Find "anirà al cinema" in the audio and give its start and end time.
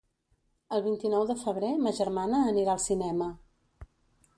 2.55-3.31